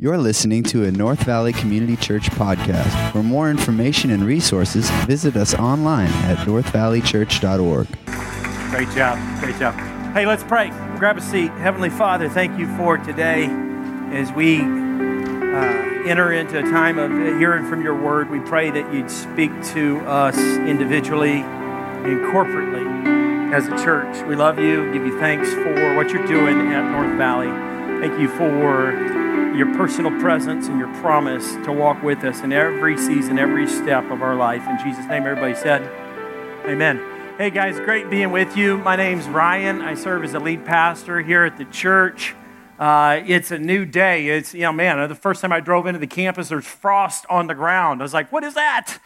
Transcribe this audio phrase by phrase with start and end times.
[0.00, 3.10] You're listening to a North Valley Community Church podcast.
[3.10, 7.88] For more information and resources, visit us online at northvalleychurch.org.
[8.70, 9.40] Great job.
[9.40, 9.74] Great job.
[10.14, 10.68] Hey, let's pray.
[10.98, 11.50] Grab a seat.
[11.50, 13.46] Heavenly Father, thank you for today
[14.12, 17.10] as we uh, enter into a time of
[17.40, 18.30] hearing from your word.
[18.30, 24.24] We pray that you'd speak to us individually and corporately as a church.
[24.28, 27.48] We love you, give you thanks for what you're doing at North Valley.
[28.00, 29.27] Thank you for
[29.58, 34.08] your personal presence and your promise to walk with us in every season, every step
[34.08, 34.64] of our life.
[34.68, 35.82] In Jesus' name, everybody said,
[36.64, 37.02] Amen.
[37.38, 38.78] Hey guys, great being with you.
[38.78, 39.82] My name's Ryan.
[39.82, 42.36] I serve as a lead pastor here at the church.
[42.78, 44.28] Uh, it's a new day.
[44.28, 47.48] It's, you know, man, the first time I drove into the campus, there's frost on
[47.48, 48.00] the ground.
[48.00, 49.00] I was like, what is that?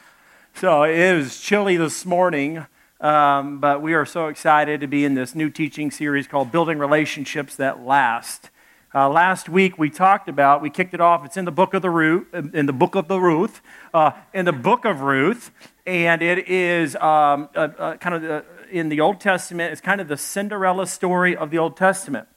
[0.57, 2.67] So it was chilly this morning,
[3.01, 6.79] um, but we are so excited to be in this new teaching series called Building
[6.79, 8.51] Relationships That Last.
[8.95, 11.25] Uh, last week we talked about, we kicked it off.
[11.25, 13.63] It's in the book of the Ruth, in the book of the Ruth,
[13.95, 15.51] uh, in the book of Ruth,
[15.87, 19.73] and it is um, kind of the, in the Old Testament.
[19.73, 22.29] It's kind of the Cinderella story of the Old Testament.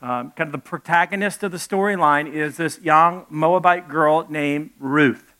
[0.00, 5.34] Um, kind of the protagonist of the storyline is this young Moabite girl named Ruth.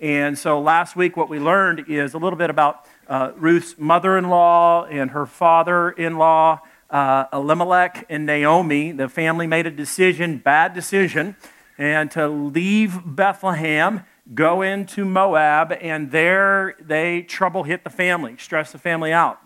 [0.00, 4.18] And so last week, what we learned is a little bit about uh, Ruth's mother
[4.18, 6.60] in law and her father in law,
[6.90, 8.92] uh, Elimelech and Naomi.
[8.92, 11.36] The family made a decision, bad decision,
[11.78, 18.72] and to leave Bethlehem, go into Moab, and there they trouble hit the family, stress
[18.72, 19.38] the family out.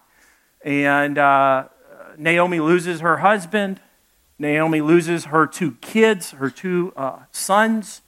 [0.64, 1.68] And uh,
[2.16, 3.80] Naomi loses her husband.
[4.38, 8.02] Naomi loses her two kids, her two uh, sons,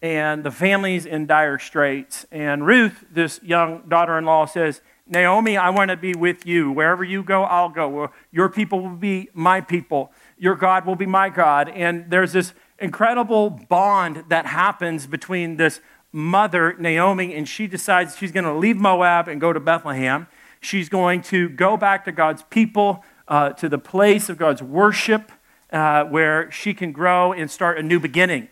[0.00, 2.26] and the family's in dire straits.
[2.30, 6.72] And Ruth, this young daughter in law, says, Naomi, I want to be with you.
[6.72, 8.10] Wherever you go, I'll go.
[8.32, 10.10] Your people will be my people.
[10.36, 11.68] Your God will be my God.
[11.68, 15.80] And there's this incredible bond that happens between this
[16.12, 20.26] mother, Naomi, and she decides she's going to leave Moab and go to Bethlehem.
[20.60, 25.30] She's going to go back to God's people, uh, to the place of God's worship
[25.70, 28.48] uh, where she can grow and start a new beginning.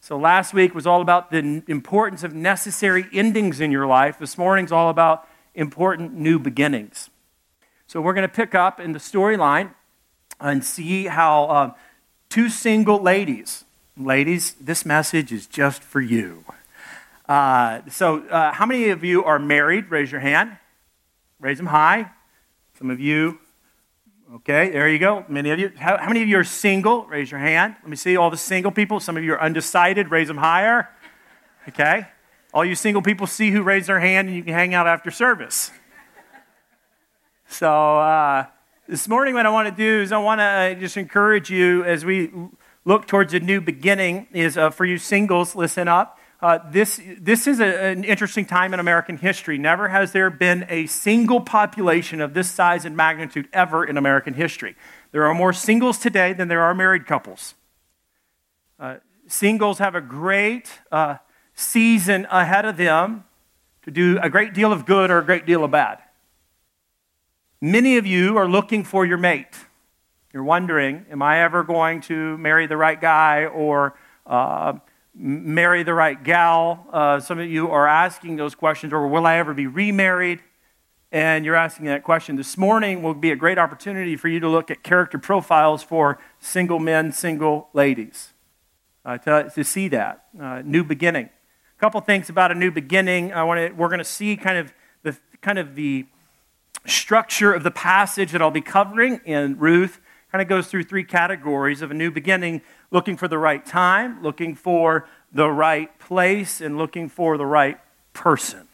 [0.00, 4.18] So, last week was all about the importance of necessary endings in your life.
[4.18, 5.27] This morning's all about
[5.58, 7.10] important new beginnings.
[7.86, 9.74] So, we're going to pick up in the storyline
[10.40, 11.72] and see how uh,
[12.28, 13.64] two single ladies,
[13.96, 16.44] ladies, this message is just for you.
[17.28, 19.90] Uh, so, uh, how many of you are married?
[19.90, 20.56] Raise your hand.
[21.40, 22.10] Raise them high.
[22.78, 23.38] Some of you
[24.34, 25.24] Okay, there you go.
[25.26, 25.72] Many of you.
[25.78, 27.06] How, how, many of you are single?
[27.06, 27.76] Raise your hand.
[27.80, 29.00] Let me see all the single people.
[29.00, 30.10] Some of you are undecided.
[30.10, 30.90] Raise them higher.
[31.66, 32.06] Okay.
[32.54, 35.10] All you single people see who raised their hand and you can hang out after
[35.10, 35.70] service.
[37.48, 38.46] So, uh,
[38.86, 41.84] this morning, what I want to do is I want to uh, just encourage you
[41.84, 42.30] as we
[42.86, 46.18] look towards a new beginning, is uh, for you singles, listen up.
[46.40, 49.58] Uh, this, this is a, an interesting time in American history.
[49.58, 54.34] Never has there been a single population of this size and magnitude ever in American
[54.34, 54.74] history.
[55.10, 57.54] There are more singles today than there are married couples.
[58.78, 61.16] Uh, singles have a great uh,
[61.58, 63.24] season ahead of them
[63.82, 65.98] to do a great deal of good or a great deal of bad.
[67.60, 69.56] Many of you are looking for your mate.
[70.32, 74.74] You're wondering, am I ever going to marry the right guy or uh,
[75.18, 76.86] marry the right gal.
[76.92, 80.40] Uh, some of you are asking those questions, or will I ever be remarried?
[81.10, 82.36] And you're asking that question.
[82.36, 86.18] This morning will be a great opportunity for you to look at character profiles for
[86.38, 88.34] single men, single ladies,
[89.04, 90.26] uh, to, to, see that.
[90.38, 91.30] Uh, new beginning.
[91.78, 93.32] Couple things about a new beginning.
[93.32, 94.72] I want to, we're going to see kind of
[95.04, 96.06] the kind of the
[96.86, 100.00] structure of the passage that I'll be covering in Ruth.
[100.32, 104.20] Kind of goes through three categories of a new beginning looking for the right time,
[104.24, 107.78] looking for the right place, and looking for the right
[108.12, 108.66] person.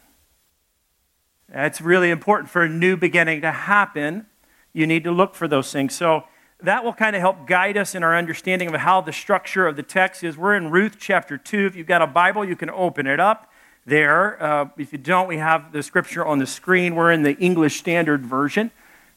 [1.53, 4.27] It's really important for a new beginning to happen.
[4.73, 5.95] You need to look for those things.
[5.95, 6.25] So
[6.65, 9.77] that will kind of help guide us in our understanding of how the structure of
[9.77, 10.37] the text is.
[10.37, 11.67] We're in Ruth chapter 2.
[11.67, 13.53] If you've got a Bible, you can open it up
[13.85, 14.43] there.
[14.43, 16.95] Uh, if you don't, we have the scripture on the screen.
[16.95, 18.71] We're in the English Standard Version,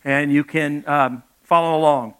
[0.04, 2.16] and you can um, follow along.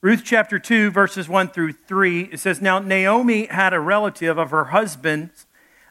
[0.00, 4.50] Ruth chapter 2, verses 1 through 3, it says, Now Naomi had a relative of
[4.50, 5.46] her husband's,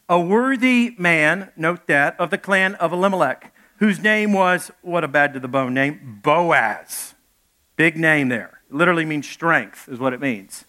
[0.09, 5.07] a worthy man, note that, of the clan of Elimelech, whose name was, what a
[5.07, 7.13] bad to the bone name, Boaz.
[7.81, 8.61] Big name there.
[8.69, 10.65] It literally means strength, is what it means.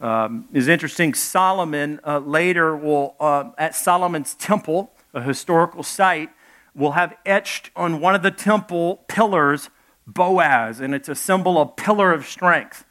[0.00, 1.12] Um, is interesting.
[1.12, 6.30] Solomon uh, later will, uh, at Solomon's temple, a historical site,
[6.72, 9.70] will have etched on one of the temple pillars
[10.06, 12.84] Boaz, and it's a symbol of pillar of strength.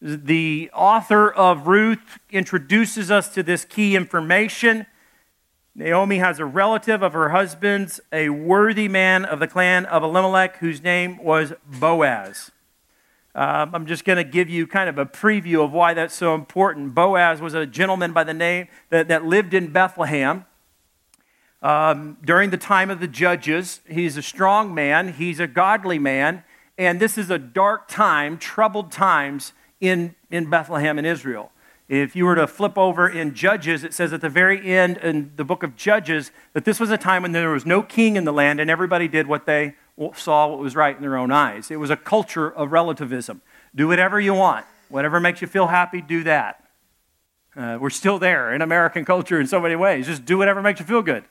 [0.00, 4.86] The author of Ruth introduces us to this key information.
[5.76, 10.56] Naomi has a relative of her husband's, a worthy man of the clan of Elimelech,
[10.56, 12.50] whose name was Boaz.
[13.34, 16.34] Um, I'm just going to give you kind of a preview of why that's so
[16.34, 16.94] important.
[16.94, 20.44] Boaz was a gentleman by the name that, that lived in Bethlehem
[21.60, 23.80] um, during the time of the judges.
[23.88, 26.44] He's a strong man, he's a godly man,
[26.78, 31.50] and this is a dark time, troubled times in, in Bethlehem in Israel.
[31.88, 35.32] If you were to flip over in Judges, it says at the very end in
[35.36, 38.24] the book of Judges that this was a time when there was no king in
[38.24, 39.74] the land and everybody did what they
[40.14, 41.70] saw what was right in their own eyes.
[41.70, 43.42] It was a culture of relativism.
[43.74, 46.64] Do whatever you want, whatever makes you feel happy, do that.
[47.56, 50.06] Uh, we're still there in American culture in so many ways.
[50.06, 51.24] Just do whatever makes you feel good.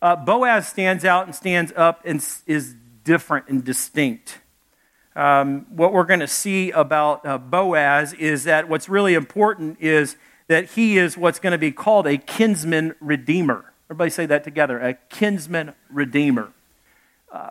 [0.00, 4.38] Uh, Boaz stands out and stands up and is different and distinct
[5.16, 10.16] um, what we're going to see about uh, Boaz is that what's really important is
[10.46, 13.72] that he is what's going to be called a kinsman redeemer.
[13.86, 16.52] Everybody say that together a kinsman redeemer.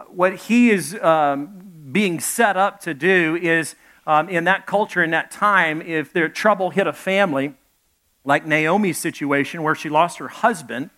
[0.09, 1.61] What he is um,
[1.91, 6.29] being set up to do is um, in that culture, in that time, if their
[6.29, 7.53] trouble hit a family,
[8.25, 10.89] like Naomi's situation, where she lost her husband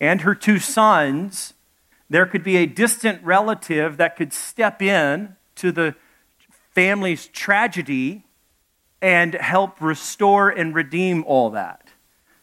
[0.00, 1.54] and her two sons,
[2.08, 5.94] there could be a distant relative that could step in to the
[6.74, 8.24] family's tragedy
[9.00, 11.85] and help restore and redeem all that.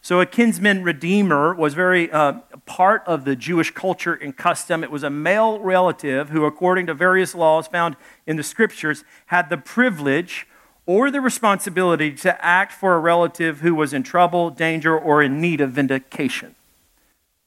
[0.03, 2.33] So, a kinsman redeemer was very uh,
[2.65, 4.83] part of the Jewish culture and custom.
[4.83, 7.95] It was a male relative who, according to various laws found
[8.27, 10.45] in the scriptures, had the privilege
[10.85, 15.39] or the responsibility to act for a relative who was in trouble, danger, or in
[15.39, 16.53] need of vindication.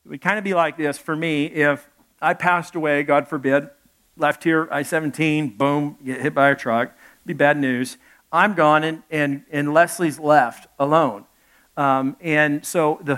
[0.07, 1.91] It would kind of be like this for me if
[2.23, 3.69] I passed away, God forbid,
[4.17, 6.97] left here, I 17, boom, get hit by a truck.
[7.27, 7.99] Be bad news.
[8.33, 11.27] I'm gone, and, and, and Leslie's left alone.
[11.77, 13.17] Um, and so the,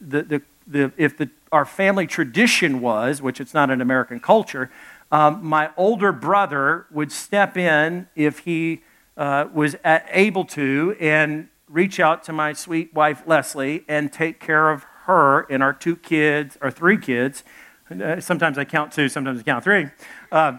[0.00, 4.70] the, the, the, if the, our family tradition was, which it's not an American culture,
[5.12, 8.82] um, my older brother would step in if he
[9.16, 14.40] uh, was at, able to and reach out to my sweet wife Leslie and take
[14.40, 17.44] care of her and our two kids, our three kids,
[17.90, 19.88] uh, sometimes I count two, sometimes I count three.
[20.30, 20.58] Uh,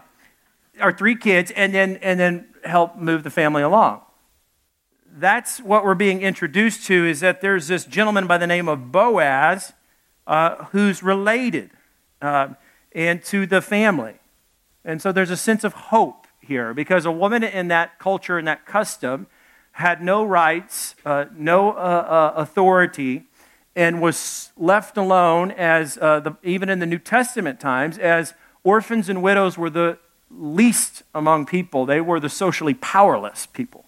[0.79, 4.01] our three kids, and then and then help move the family along.
[5.13, 7.05] That's what we're being introduced to.
[7.05, 9.73] Is that there's this gentleman by the name of Boaz
[10.25, 11.71] uh, who's related
[12.21, 12.49] uh,
[12.93, 14.15] and to the family,
[14.85, 18.47] and so there's a sense of hope here because a woman in that culture and
[18.47, 19.27] that custom
[19.73, 23.23] had no rights, uh, no uh, authority
[23.75, 28.33] and was left alone as uh, the, even in the New Testament times as
[28.63, 29.97] orphans and widows were the
[30.29, 31.85] least among people.
[31.85, 33.85] They were the socially powerless people.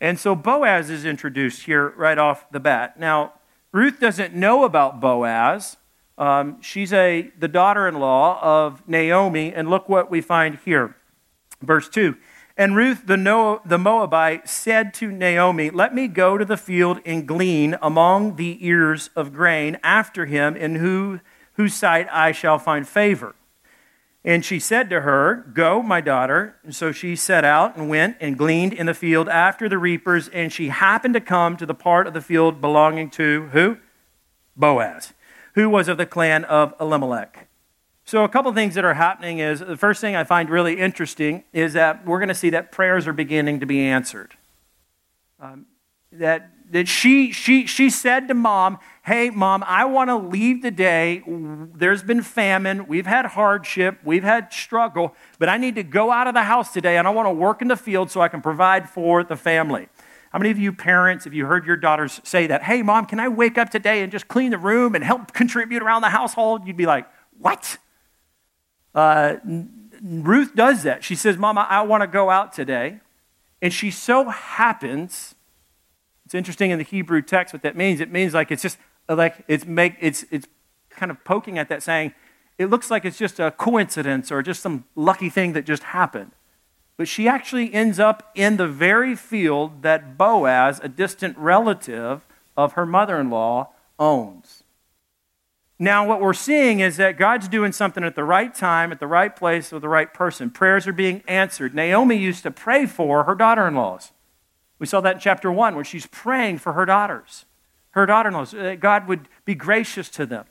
[0.00, 2.98] And so Boaz is introduced here right off the bat.
[2.98, 3.34] Now,
[3.72, 5.76] Ruth doesn't know about Boaz.
[6.16, 10.96] Um, she's a, the daughter in law of Naomi, and look what we find here.
[11.62, 12.16] Verse 2
[12.60, 13.16] and Ruth the,
[13.78, 19.08] Moabite said to Naomi, Let me go to the field and glean among the ears
[19.16, 21.20] of grain after him, in who,
[21.54, 23.34] whose sight I shall find favor.
[24.24, 26.56] And she said to her, Go, my daughter.
[26.62, 30.28] And so she set out and went and gleaned in the field after the reapers,
[30.28, 33.78] and she happened to come to the part of the field belonging to who?
[34.56, 35.14] Boaz,
[35.54, 37.48] who was of the clan of Elimelech.
[38.04, 41.44] So, a couple things that are happening is the first thing I find really interesting
[41.52, 44.34] is that we're going to see that prayers are beginning to be answered.
[45.38, 45.66] Um,
[46.12, 51.22] that that she, she, she said to mom, Hey, mom, I want to leave today.
[51.26, 52.86] There's been famine.
[52.86, 53.98] We've had hardship.
[54.04, 57.10] We've had struggle, but I need to go out of the house today and I
[57.10, 59.88] want to work in the field so I can provide for the family.
[60.30, 63.18] How many of you parents, if you heard your daughters say that, Hey, mom, can
[63.18, 66.66] I wake up today and just clean the room and help contribute around the household?
[66.66, 67.06] You'd be like,
[67.38, 67.78] What?
[68.94, 69.36] Uh,
[70.02, 71.04] Ruth does that.
[71.04, 73.00] She says, Mama, I want to go out today.
[73.62, 75.34] And she so happens,
[76.30, 77.98] it's interesting in the Hebrew text what that means.
[77.98, 80.46] It means like it's just like it's make it's it's
[80.88, 82.14] kind of poking at that saying,
[82.56, 86.30] it looks like it's just a coincidence or just some lucky thing that just happened.
[86.96, 92.24] But she actually ends up in the very field that Boaz, a distant relative
[92.56, 94.62] of her mother in law, owns.
[95.80, 99.08] Now, what we're seeing is that God's doing something at the right time, at the
[99.08, 100.50] right place, with the right person.
[100.50, 101.74] Prayers are being answered.
[101.74, 104.12] Naomi used to pray for her daughter in laws.
[104.80, 107.44] We saw that in chapter 1, where she's praying for her daughters,
[107.90, 110.46] her daughter in laws, that God would be gracious to them.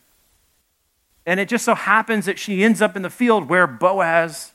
[1.25, 4.53] And it just so happens that she ends up in the field where Boaz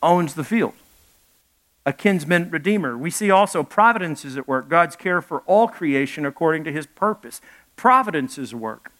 [0.00, 0.74] owns the field.
[1.86, 2.98] a kinsman redeemer.
[2.98, 6.84] We see also providence is at work, God's care for all creation according to his
[6.84, 7.40] purpose.
[7.76, 8.90] Providence is at work.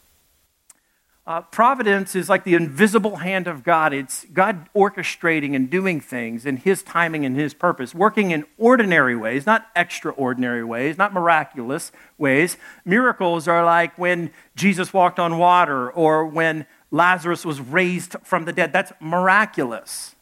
[1.26, 3.92] Uh, providence is like the invisible hand of God.
[3.92, 9.16] It's God orchestrating and doing things in His timing and His purpose, working in ordinary
[9.16, 12.56] ways, not extraordinary ways, not miraculous ways.
[12.84, 18.52] Miracles are like when Jesus walked on water or when Lazarus was raised from the
[18.52, 18.72] dead.
[18.72, 20.14] That's miraculous.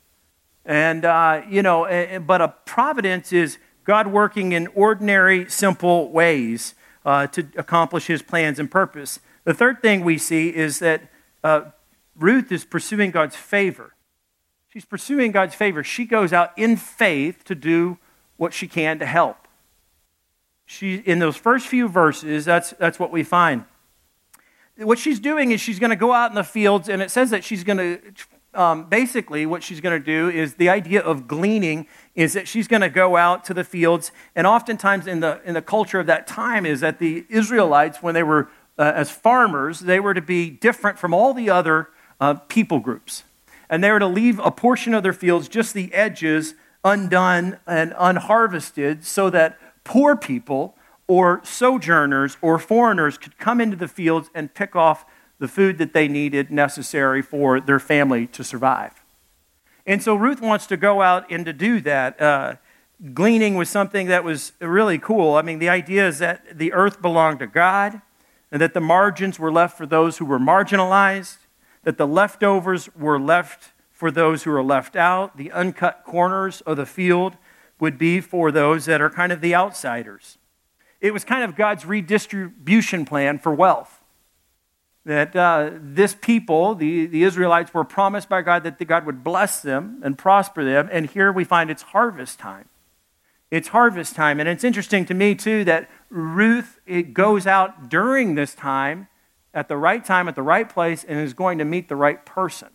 [0.65, 7.27] And, uh, you know, but a providence is God working in ordinary, simple ways uh,
[7.27, 9.21] to accomplish His plans and purpose.
[9.45, 11.03] The third thing we see is that
[11.43, 11.63] uh,
[12.17, 13.95] Ruth is pursuing God's favor.
[14.73, 15.85] She's pursuing God's favor.
[15.85, 17.99] She goes out in faith to do
[18.37, 19.47] what she can to help.
[20.67, 23.65] She, in those first few verses, that's, that's what we find.
[24.79, 27.31] What she's doing is she's going to go out in the fields, and it says
[27.31, 28.01] that she's going to
[28.55, 32.69] um, basically what she's going to do is the idea of gleaning is that she's
[32.69, 36.07] going to go out to the fields and oftentimes in the in the culture of
[36.07, 38.49] that time is that the israelites when they were
[38.79, 41.89] uh, as farmers, they were to be different from all the other
[42.21, 43.25] uh, people groups.
[43.69, 46.55] And they were to leave a portion of their fields, just the edges,
[46.85, 50.77] undone and unharvested, so that poor people
[51.07, 55.05] or sojourners or foreigners could come into the fields and pick off
[55.39, 59.03] the food that they needed necessary for their family to survive.
[59.87, 62.21] And so Ruth wants to go out and to do that.
[62.21, 62.55] Uh,
[63.13, 65.35] gleaning was something that was really cool.
[65.35, 68.01] I mean, the idea is that the earth belonged to God
[68.55, 71.39] and that the margins were left for those who were marginalized,
[71.83, 76.77] that the leftovers were left for those who are left out, the uncut corners of
[76.77, 77.37] the field
[77.81, 80.39] would be for those that are kind of the outsiders.
[81.01, 84.05] It was kind of God's redistribution plan for wealth.
[85.05, 89.63] That uh, this people, the, the Israelites, were promised by God that God would bless
[89.63, 92.69] them and prosper them, and here we find it's harvest time.
[93.51, 94.41] It's harvest time.
[94.41, 99.09] And it's interesting to me, too, that Ruth it goes out during this time
[99.53, 102.25] at the right time, at the right place, and is going to meet the right
[102.25, 102.69] person.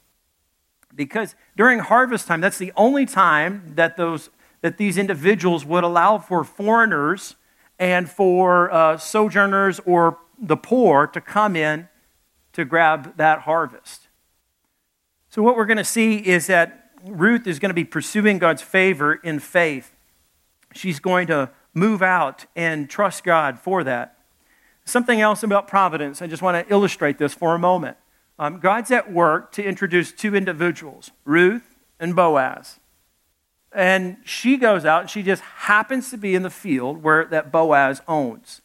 [0.93, 4.29] Because during harvest time, that's the only time that, those,
[4.61, 7.35] that these individuals would allow for foreigners
[7.77, 11.87] and for uh, sojourners or the poor to come in
[12.53, 14.07] to grab that harvest.
[15.29, 18.61] So, what we're going to see is that Ruth is going to be pursuing God's
[18.61, 19.93] favor in faith
[20.73, 24.17] she's going to move out and trust God for that.
[24.85, 27.97] Something else about providence, I just want to illustrate this for a moment.
[28.39, 32.79] Um, God's at work to introduce two individuals, Ruth and Boaz.
[33.71, 37.51] And she goes out and she just happens to be in the field where that
[37.51, 38.61] Boaz owns.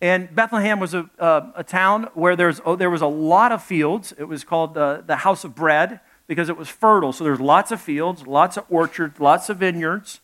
[0.00, 4.12] And Bethlehem was a, a, town where there's, oh, there was a lot of fields.
[4.18, 7.12] It was called the House of Bread because it was fertile.
[7.12, 10.20] So there's lots of fields, lots of orchards, lots of vineyards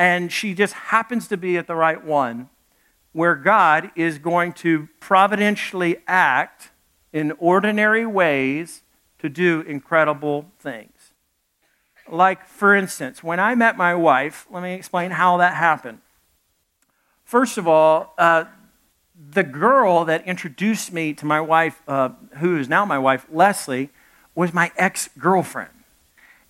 [0.00, 2.48] and she just happens to be at the right one
[3.12, 6.70] where God is going to providentially act
[7.12, 8.80] in ordinary ways
[9.18, 11.12] to do incredible things.
[12.08, 15.98] Like, for instance, when I met my wife, let me explain how that happened.
[17.26, 18.44] First of all, uh,
[19.14, 23.90] the girl that introduced me to my wife, uh, who is now my wife, Leslie,
[24.34, 25.74] was my ex girlfriend.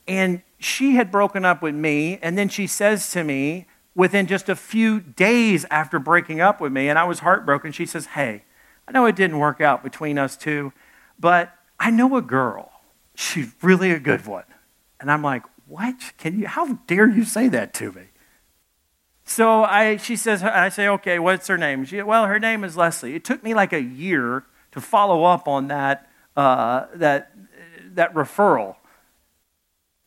[0.07, 4.49] And she had broken up with me, and then she says to me, within just
[4.49, 8.45] a few days after breaking up with me, and I was heartbroken, she says, Hey,
[8.87, 10.73] I know it didn't work out between us two,
[11.19, 12.71] but I know a girl.
[13.15, 14.45] She's really a good one.
[15.01, 16.13] And I'm like, What?
[16.19, 18.03] Can you, how dare you say that to me?
[19.25, 21.85] So I, she says, I say, okay, what's her name?
[21.85, 23.15] She, well, her name is Leslie.
[23.15, 27.31] It took me like a year to follow up on that, uh, that,
[27.95, 28.75] that referral.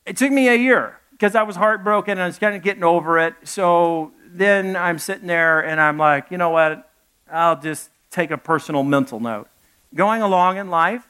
[0.05, 2.83] It took me a year because I was heartbroken and I was kind of getting
[2.83, 3.35] over it.
[3.43, 6.89] So then I'm sitting there and I'm like, you know what?
[7.31, 9.47] I'll just take a personal mental note.
[9.95, 11.07] Going along in life,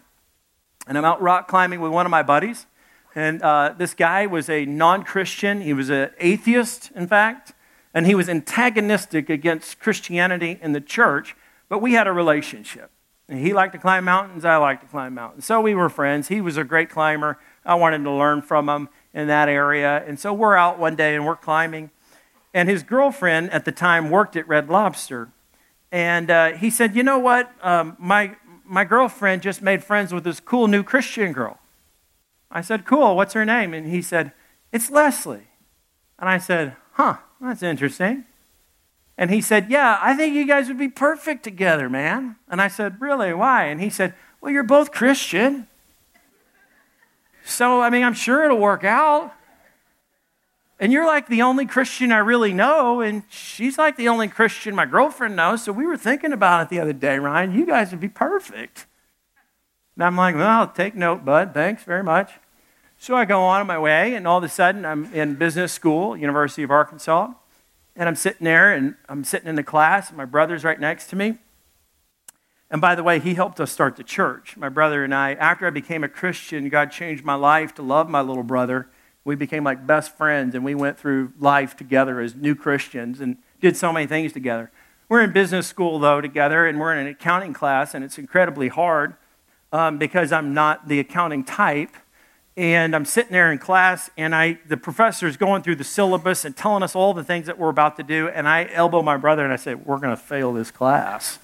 [0.87, 2.65] and I'm out rock climbing with one of my buddies.
[3.15, 5.61] And uh, this guy was a non Christian.
[5.61, 7.53] He was an atheist, in fact.
[7.93, 11.35] And he was antagonistic against Christianity and the church.
[11.69, 12.89] But we had a relationship.
[13.29, 14.43] And he liked to climb mountains.
[14.43, 15.45] I liked to climb mountains.
[15.45, 16.27] So we were friends.
[16.27, 17.39] He was a great climber.
[17.65, 20.03] I wanted to learn from him in that area.
[20.05, 21.91] And so we're out one day and we're climbing.
[22.53, 25.29] And his girlfriend at the time worked at Red Lobster.
[25.91, 27.51] And uh, he said, You know what?
[27.61, 31.59] Um, my, my girlfriend just made friends with this cool new Christian girl.
[32.51, 33.15] I said, Cool.
[33.15, 33.73] What's her name?
[33.73, 34.33] And he said,
[34.71, 35.47] It's Leslie.
[36.19, 38.25] And I said, Huh, that's interesting.
[39.17, 42.37] And he said, Yeah, I think you guys would be perfect together, man.
[42.47, 43.33] And I said, Really?
[43.33, 43.65] Why?
[43.65, 45.67] And he said, Well, you're both Christian.
[47.45, 49.33] So, I mean, I'm sure it'll work out.
[50.79, 54.75] And you're like the only Christian I really know, and she's like the only Christian
[54.75, 55.63] my girlfriend knows.
[55.63, 57.53] So we were thinking about it the other day, Ryan.
[57.53, 58.85] You guys would be perfect.
[59.95, 61.53] And I'm like, well, I'll take note, bud.
[61.53, 62.31] Thanks very much.
[62.97, 66.17] So I go on my way, and all of a sudden I'm in business school,
[66.17, 67.31] University of Arkansas,
[67.95, 71.07] and I'm sitting there, and I'm sitting in the class, and my brother's right next
[71.07, 71.37] to me.
[72.69, 74.57] And by the way, he helped us start the church.
[74.57, 78.09] My brother and I, after I became a Christian, God changed my life to love
[78.09, 78.89] my little brother
[79.25, 83.37] we became like best friends and we went through life together as new Christians and
[83.61, 84.71] did so many things together.
[85.07, 88.69] We're in business school, though, together, and we're in an accounting class, and it's incredibly
[88.69, 89.15] hard
[89.71, 91.91] um, because I'm not the accounting type.
[92.55, 96.55] And I'm sitting there in class, and I, the professor's going through the syllabus and
[96.55, 98.27] telling us all the things that we're about to do.
[98.29, 101.39] And I elbow my brother and I say, We're going to fail this class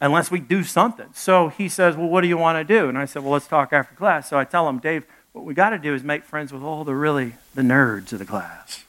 [0.00, 1.08] unless we do something.
[1.12, 2.88] So he says, Well, what do you want to do?
[2.88, 4.28] And I said, Well, let's talk after class.
[4.28, 6.84] So I tell him, Dave, what we got to do is make friends with all
[6.84, 8.84] the really the nerds of the class.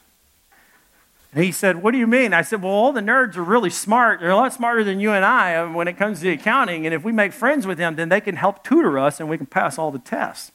[1.34, 2.34] And he said, What do you mean?
[2.34, 4.20] I said, Well, all the nerds are really smart.
[4.20, 6.86] They're a lot smarter than you and I um, when it comes to accounting.
[6.86, 9.38] And if we make friends with them, then they can help tutor us and we
[9.38, 10.52] can pass all the tests.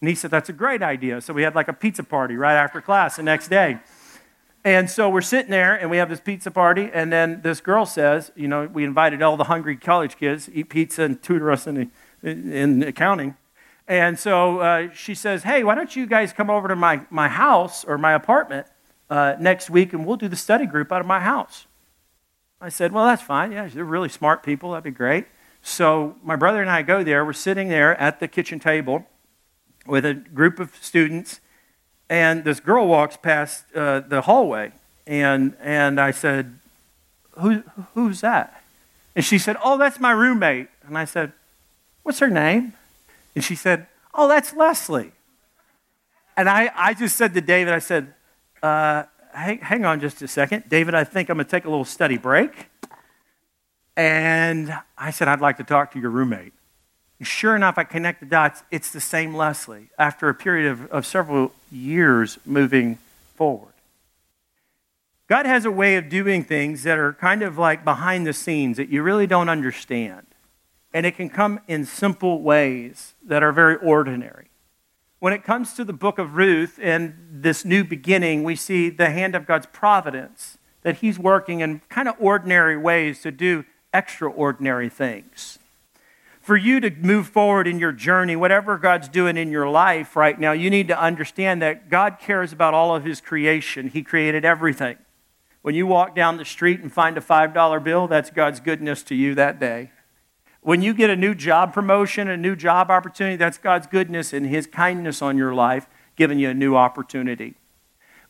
[0.00, 1.20] And he said, That's a great idea.
[1.20, 3.78] So we had like a pizza party right after class the next day.
[4.64, 6.90] And so we're sitting there and we have this pizza party.
[6.92, 10.68] And then this girl says, You know, we invited all the hungry college kids eat
[10.68, 11.90] pizza and tutor us in,
[12.22, 13.36] in accounting.
[13.88, 17.28] And so uh, she says, Hey, why don't you guys come over to my, my
[17.28, 18.66] house or my apartment
[19.08, 21.66] uh, next week and we'll do the study group out of my house?
[22.60, 23.52] I said, Well, that's fine.
[23.52, 24.72] Yeah, they're really smart people.
[24.72, 25.26] That'd be great.
[25.62, 27.24] So my brother and I go there.
[27.24, 29.06] We're sitting there at the kitchen table
[29.86, 31.40] with a group of students,
[32.10, 34.72] and this girl walks past uh, the hallway.
[35.06, 36.58] And, and I said,
[37.38, 37.62] Who,
[37.94, 38.62] Who's that?
[39.14, 40.68] And she said, Oh, that's my roommate.
[40.86, 41.32] And I said,
[42.02, 42.74] What's her name?
[43.34, 45.12] And she said, Oh, that's Leslie.
[46.36, 48.14] And I, I just said to David, I said,
[48.62, 50.64] uh, hang, hang on just a second.
[50.68, 52.68] David, I think I'm going to take a little study break.
[53.96, 56.54] And I said, I'd like to talk to your roommate.
[57.22, 58.62] Sure enough, I connect the dots.
[58.70, 62.98] It's the same Leslie after a period of, of several years moving
[63.34, 63.74] forward.
[65.28, 68.78] God has a way of doing things that are kind of like behind the scenes
[68.78, 70.26] that you really don't understand.
[70.92, 74.48] And it can come in simple ways that are very ordinary.
[75.20, 79.10] When it comes to the book of Ruth and this new beginning, we see the
[79.10, 84.88] hand of God's providence, that He's working in kind of ordinary ways to do extraordinary
[84.88, 85.59] things.
[86.40, 90.38] For you to move forward in your journey, whatever God's doing in your life right
[90.40, 93.88] now, you need to understand that God cares about all of His creation.
[93.88, 94.96] He created everything.
[95.62, 99.14] When you walk down the street and find a $5 bill, that's God's goodness to
[99.14, 99.90] you that day.
[100.62, 104.46] When you get a new job promotion, a new job opportunity, that's God's goodness and
[104.46, 107.54] His kindness on your life giving you a new opportunity.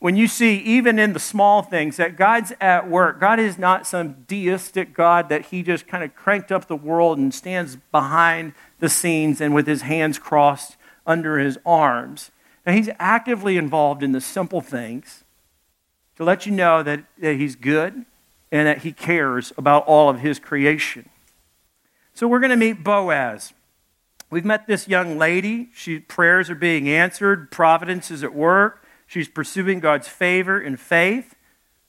[0.01, 3.85] When you see, even in the small things, that God's at work, God is not
[3.85, 8.53] some deistic God that He just kind of cranked up the world and stands behind
[8.79, 12.31] the scenes and with His hands crossed under His arms.
[12.65, 15.23] Now, He's actively involved in the simple things
[16.15, 18.03] to let you know that, that He's good
[18.51, 21.09] and that He cares about all of His creation.
[22.15, 23.53] So we're going to meet Boaz.
[24.31, 25.69] We've met this young lady.
[25.75, 28.80] She, prayers are being answered, providence is at work.
[29.11, 31.35] She's pursuing God's favor in faith.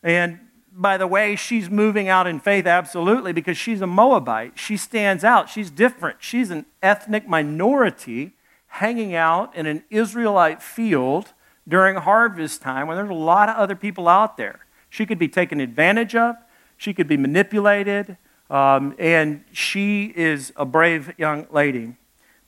[0.02, 0.40] And
[0.72, 4.58] by the way, she's moving out in faith absolutely because she's a Moabite.
[4.58, 5.48] She stands out.
[5.48, 6.16] She's different.
[6.18, 8.32] She's an ethnic minority
[8.66, 11.32] hanging out in an Israelite field
[11.68, 14.66] during harvest time when there's a lot of other people out there.
[14.90, 16.34] She could be taken advantage of,
[16.76, 18.16] she could be manipulated,
[18.50, 21.94] um, and she is a brave young lady.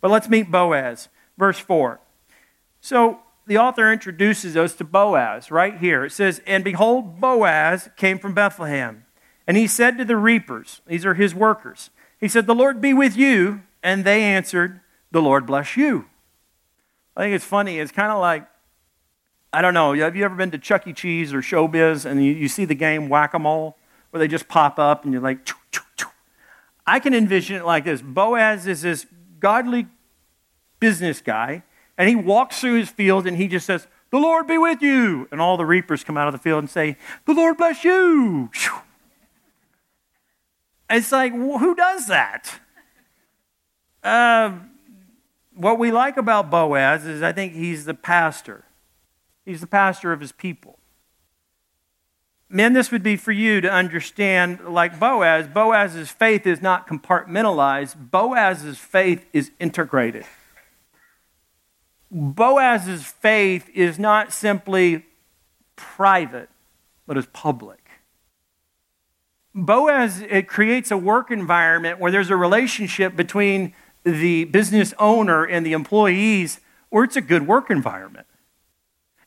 [0.00, 1.10] But let's meet Boaz.
[1.38, 2.00] Verse 4.
[2.80, 6.04] So the author introduces us to Boaz right here.
[6.04, 9.04] It says, And behold, Boaz came from Bethlehem.
[9.46, 12.94] And he said to the reapers, These are his workers, He said, The Lord be
[12.94, 13.62] with you.
[13.82, 14.80] And they answered,
[15.10, 16.06] The Lord bless you.
[17.16, 17.78] I think it's funny.
[17.78, 18.46] It's kind of like,
[19.52, 20.92] I don't know, have you ever been to Chuck E.
[20.92, 23.76] Cheese or Showbiz and you, you see the game Whack a Mole
[24.10, 25.80] where they just pop up and you're like, choo, choo,
[26.86, 29.06] I can envision it like this Boaz is this
[29.38, 29.86] godly
[30.80, 31.62] business guy,
[31.96, 35.28] and he walks through his field and he just says, The Lord be with you.
[35.30, 38.50] And all the reapers come out of the field and say, The Lord bless you.
[40.90, 42.60] It's like, who does that?
[44.02, 44.52] Uh,
[45.54, 48.64] what we like about Boaz is I think he's the pastor.
[49.44, 50.78] He's the pastor of his people.
[52.48, 58.10] Men, this would be for you to understand, like Boaz, Boaz's faith is not compartmentalized,
[58.10, 60.24] Boaz's faith is integrated.
[62.10, 65.04] Boaz's faith is not simply
[65.76, 66.48] private,
[67.06, 67.84] but is public.
[69.54, 75.64] Boaz it creates a work environment where there's a relationship between the business owner and
[75.64, 78.26] the employees where it's a good work environment.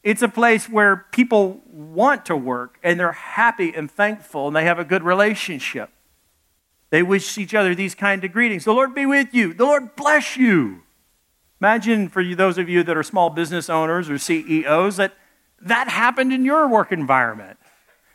[0.03, 4.65] It's a place where people want to work and they're happy and thankful and they
[4.65, 5.89] have a good relationship.
[6.89, 8.63] They wish each other these kind of greetings.
[8.63, 9.53] The Lord be with you.
[9.53, 10.83] The Lord bless you.
[11.59, 15.13] Imagine for you, those of you that are small business owners or CEOs that
[15.59, 17.57] that happened in your work environment.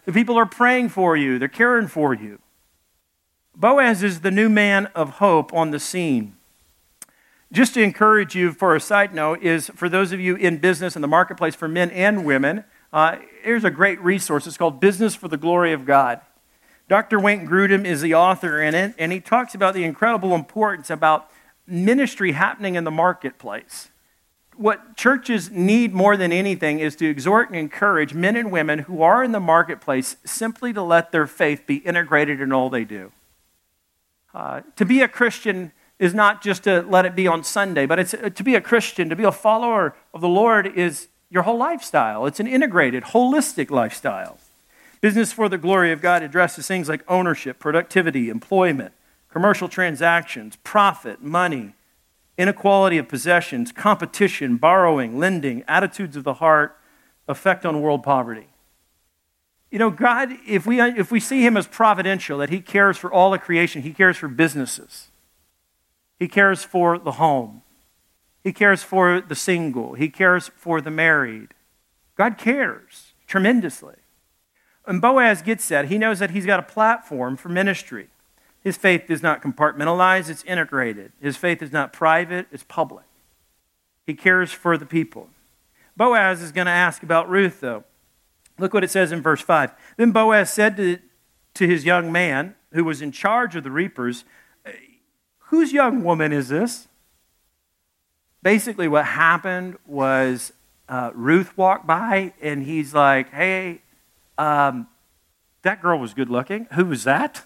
[0.04, 2.38] The people are praying for you, they're caring for you.
[3.54, 6.36] Boaz is the new man of hope on the scene.
[7.52, 10.96] Just to encourage you, for a side note, is for those of you in business
[10.96, 14.46] in the marketplace for men and women, uh, here's a great resource.
[14.46, 16.20] It's called Business for the Glory of God.
[16.88, 17.20] Dr.
[17.20, 21.30] Wayne Grudem is the author in it, and he talks about the incredible importance about
[21.66, 23.88] ministry happening in the marketplace.
[24.56, 29.02] What churches need more than anything is to exhort and encourage men and women who
[29.02, 33.12] are in the marketplace simply to let their faith be integrated in all they do.
[34.34, 37.98] Uh, to be a Christian is not just to let it be on Sunday, but
[37.98, 41.44] it's uh, to be a Christian, to be a follower of the Lord is your
[41.44, 42.26] whole lifestyle.
[42.26, 44.38] It's an integrated, holistic lifestyle.
[45.00, 48.92] Business for the glory of God addresses things like ownership, productivity, employment,
[49.32, 51.74] commercial transactions, profit, money,
[52.36, 56.78] inequality of possessions, competition, borrowing, lending, attitudes of the heart,
[57.26, 58.48] effect on world poverty.
[59.70, 63.10] You know, God, if we, if we see Him as providential, that He cares for
[63.10, 65.08] all of creation, He cares for businesses,
[66.18, 67.62] He cares for the home,
[68.44, 71.54] He cares for the single, He cares for the married.
[72.16, 73.94] God cares tremendously.
[74.86, 75.86] And Boaz gets that.
[75.86, 78.08] He knows that he's got a platform for ministry.
[78.62, 81.12] His faith is not compartmentalized, it's integrated.
[81.20, 83.04] His faith is not private, it's public.
[84.06, 85.28] He cares for the people.
[85.96, 87.84] Boaz is going to ask about Ruth, though.
[88.58, 89.72] Look what it says in verse 5.
[89.96, 90.98] Then Boaz said to,
[91.54, 94.24] to his young man, who was in charge of the reapers,
[95.52, 96.88] Whose young woman is this?
[98.42, 100.54] Basically, what happened was
[100.88, 103.82] uh, Ruth walked by, and he's like, Hey,
[104.38, 104.88] um,
[105.60, 106.68] that girl was good looking.
[106.72, 107.44] Who was that?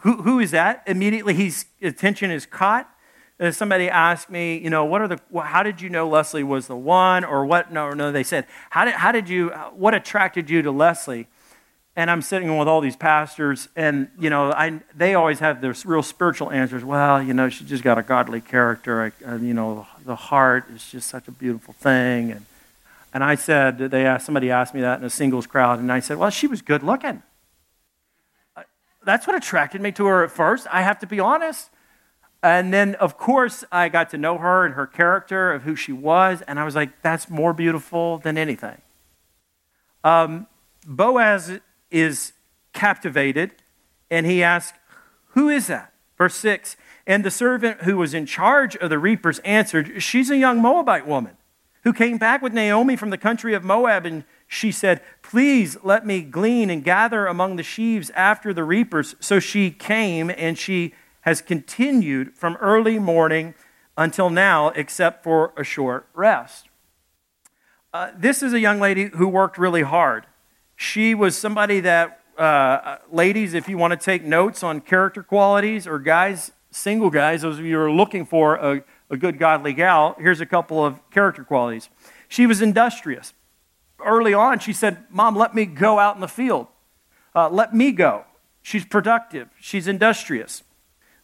[0.00, 0.82] Who, who is that?
[0.86, 2.90] Immediately, his attention is caught.
[3.40, 6.68] Uh, somebody asked me, you know, what are the, how did you know Leslie was
[6.68, 7.72] the one, or what?
[7.72, 11.26] No, no, they said, how did, how did you, what attracted you to Leslie?
[11.96, 15.86] And I'm sitting with all these pastors, and you know, I, they always have this
[15.86, 16.84] real spiritual answers.
[16.84, 19.12] Well, you know, she just got a godly character.
[19.24, 22.32] I, you know, the heart is just such a beautiful thing.
[22.32, 22.46] And
[23.12, 26.00] and I said, they asked somebody asked me that in a singles crowd, and I
[26.00, 27.22] said, well, she was good looking
[29.04, 30.66] that's what attracted me to her at first.
[30.70, 31.70] I have to be honest.
[32.42, 35.92] And then, of course, I got to know her and her character of who she
[35.92, 38.82] was, and I was like, that's more beautiful than anything.
[40.04, 40.46] Um,
[40.86, 42.34] Boaz is
[42.74, 43.52] captivated,
[44.10, 44.78] and he asks,
[45.28, 45.94] Who is that?
[46.18, 50.36] Verse 6 And the servant who was in charge of the reapers answered, She's a
[50.36, 51.38] young Moabite woman
[51.84, 56.06] who came back with Naomi from the country of Moab, and she said, Please let
[56.06, 59.14] me glean and gather among the sheaves after the reapers.
[59.20, 63.54] So she came, and she has continued from early morning
[63.96, 66.68] until now, except for a short rest.
[67.92, 70.26] Uh, this is a young lady who worked really hard.
[70.76, 75.86] She was somebody that, uh, ladies, if you want to take notes on character qualities,
[75.86, 79.72] or guys, single guys, those of you who are looking for a, a good godly
[79.72, 81.88] gal, here's a couple of character qualities.
[82.28, 83.32] She was industrious
[84.04, 86.68] early on, she said, Mom, let me go out in the field.
[87.34, 88.24] Uh, let me go.
[88.62, 90.62] She's productive, she's industrious.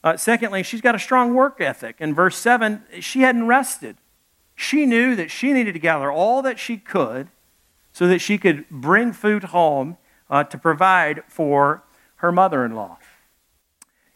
[0.02, 1.96] Uh, secondly, she's got a strong work ethic.
[1.98, 3.98] In verse 7, she hadn't rested.
[4.54, 7.28] She knew that she needed to gather all that she could
[7.92, 9.98] so that she could bring food home
[10.30, 11.82] uh, to provide for
[12.16, 12.98] her mother in law.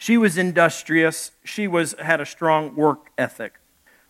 [0.05, 3.59] She was industrious, she was, had a strong work ethic.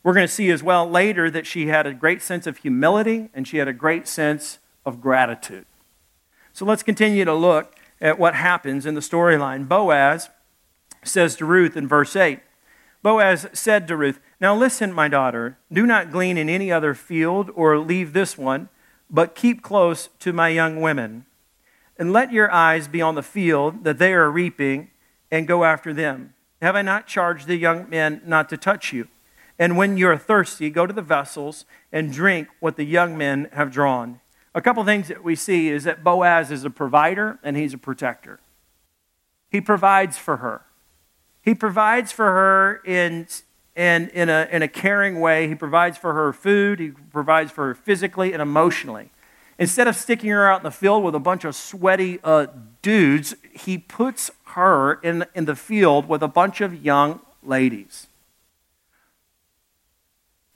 [0.02, 3.28] We're going to see as well later that she had a great sense of humility
[3.32, 5.66] and she had a great sense of gratitude.
[6.52, 9.68] So let's continue to look at what happens in the storyline.
[9.68, 10.30] Boaz
[11.04, 12.40] says to Ruth in verse 8
[13.04, 17.52] Boaz said to Ruth, Now listen, my daughter, do not glean in any other field
[17.54, 18.68] or leave this one,
[19.08, 21.24] but keep close to my young women.
[21.96, 24.90] And let your eyes be on the field that they are reaping,
[25.34, 26.32] and go after them.
[26.62, 29.08] Have I not charged the young men not to touch you?
[29.58, 33.72] And when you're thirsty, go to the vessels and drink what the young men have
[33.72, 34.20] drawn.
[34.54, 37.78] A couple things that we see is that Boaz is a provider and he's a
[37.78, 38.38] protector.
[39.50, 40.66] He provides for her.
[41.42, 43.26] He provides for her in
[43.74, 45.48] and in a, in a caring way.
[45.48, 49.10] He provides for her food, he provides for her physically and emotionally.
[49.58, 52.46] Instead of sticking her out in the field with a bunch of sweaty uh,
[52.82, 58.08] dudes, he puts her in, in the field with a bunch of young ladies.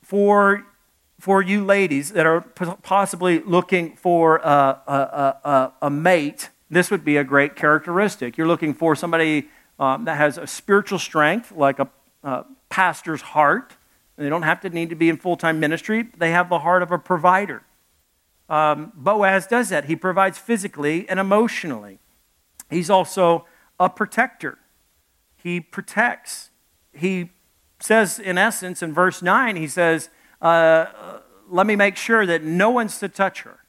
[0.02, 0.64] For,
[1.20, 2.40] for you ladies that are
[2.82, 8.36] possibly looking for a, a, a, a mate, this would be a great characteristic.
[8.36, 11.88] You're looking for somebody um, that has a spiritual strength, like a,
[12.24, 13.76] a pastor's heart.
[14.16, 16.82] They don't have to need to be in full time ministry, they have the heart
[16.82, 17.62] of a provider.
[18.48, 19.84] Um, Boaz does that.
[19.84, 21.98] He provides physically and emotionally.
[22.70, 23.46] He's also
[23.78, 24.58] a protector.
[25.36, 26.50] He protects.
[26.92, 27.30] He
[27.80, 32.70] says, in essence, in verse 9, he says, uh, Let me make sure that no
[32.70, 33.60] one's to touch her.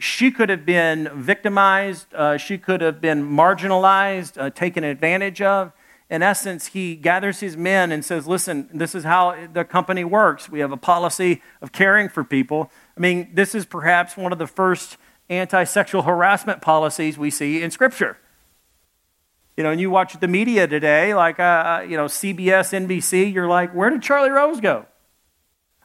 [0.00, 5.72] She could have been victimized, uh, she could have been marginalized, uh, taken advantage of.
[6.10, 10.48] In essence, he gathers his men and says, Listen, this is how the company works.
[10.48, 12.70] We have a policy of caring for people.
[12.96, 14.96] I mean, this is perhaps one of the first
[15.28, 18.16] anti sexual harassment policies we see in Scripture.
[19.56, 23.32] You know, and you watch the media today, like, uh, uh you know, CBS, NBC,
[23.32, 24.86] you're like, where did Charlie Rose go?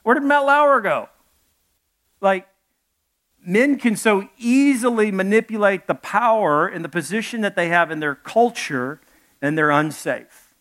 [0.03, 1.09] Where did Matt Lauer go?
[2.21, 2.47] Like,
[3.45, 8.15] men can so easily manipulate the power and the position that they have in their
[8.15, 9.01] culture,
[9.43, 10.55] and they're unsafe.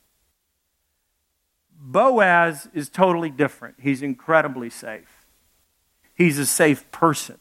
[1.70, 3.76] Boaz is totally different.
[3.80, 5.24] He's incredibly safe.
[6.14, 7.38] He's a safe person.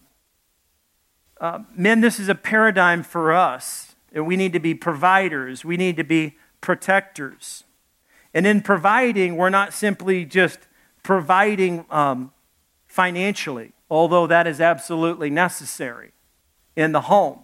[1.40, 5.98] Uh, men, this is a paradigm for us we need to be providers, we need
[5.98, 7.64] to be protectors.
[8.34, 10.60] And in providing, we're not simply just
[11.02, 12.34] providing um,
[12.88, 16.12] financially, although that is absolutely necessary
[16.76, 17.40] in the home.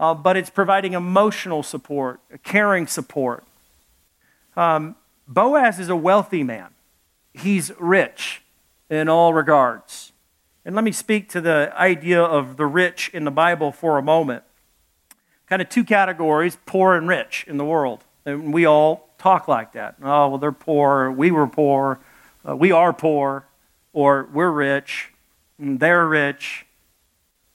[0.00, 3.44] Uh, but it's providing emotional support, caring support.
[4.56, 4.96] Um,
[5.28, 6.70] Boaz is a wealthy man,
[7.32, 8.42] he's rich
[8.88, 10.10] in all regards.
[10.64, 14.02] And let me speak to the idea of the rich in the Bible for a
[14.02, 14.42] moment
[15.50, 18.04] kind of two categories poor and rich in the world.
[18.24, 19.96] And we all talk like that.
[20.00, 21.10] Oh, well, they're poor.
[21.10, 21.98] We were poor.
[22.48, 23.44] Uh, we are poor.
[23.92, 25.12] Or we're rich.
[25.58, 26.64] they're rich.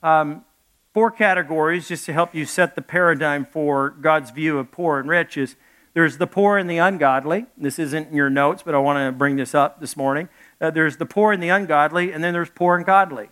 [0.03, 0.43] Um,
[0.95, 5.07] four categories, just to help you set the paradigm for God's view of poor and
[5.07, 5.55] rich, is
[5.93, 7.45] there's the poor and the ungodly.
[7.55, 10.29] This isn't in your notes, but I want to bring this up this morning.
[10.59, 13.29] Uh, there's the poor and the ungodly, and then there's poor and godly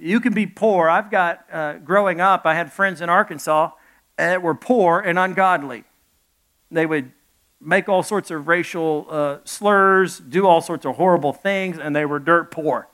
[0.00, 0.88] you can be poor.
[0.88, 3.70] I've got, uh, growing up, I had friends in Arkansas
[4.16, 5.84] that were poor and ungodly.
[6.70, 7.12] They would
[7.60, 12.04] make all sorts of racial uh, slurs, do all sorts of horrible things, and they
[12.04, 12.88] were dirt poor.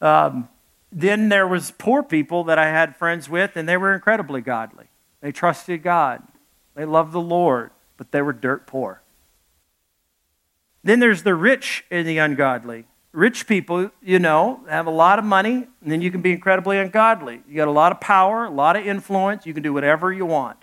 [0.00, 0.48] Um,
[0.92, 4.86] then there was poor people that I had friends with, and they were incredibly godly.
[5.20, 6.22] They trusted God.
[6.74, 9.02] They loved the Lord, but they were dirt poor.
[10.84, 15.24] Then there's the rich and the ungodly rich people, you know, have a lot of
[15.24, 17.40] money, and then you can be incredibly ungodly.
[17.48, 20.26] You got a lot of power, a lot of influence, you can do whatever you
[20.26, 20.58] want.